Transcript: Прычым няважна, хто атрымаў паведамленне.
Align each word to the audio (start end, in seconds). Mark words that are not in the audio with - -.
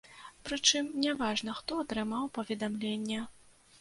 Прычым 0.47 0.87
няважна, 1.03 1.55
хто 1.59 1.77
атрымаў 1.85 2.25
паведамленне. 2.39 3.21